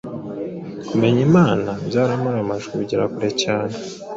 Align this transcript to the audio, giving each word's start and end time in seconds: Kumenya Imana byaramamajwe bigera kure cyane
Kumenya 0.89 1.21
Imana 1.29 1.69
byaramamajwe 1.87 2.73
bigera 2.79 3.05
kure 3.13 3.29
cyane 3.43 3.75